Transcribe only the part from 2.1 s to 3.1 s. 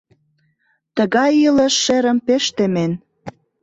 пеш темен.